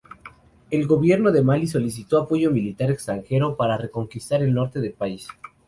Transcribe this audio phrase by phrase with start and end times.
[0.71, 5.27] El Gobierno de Malí solicitó apoyo militar extranjero para reconquistar el norte del país.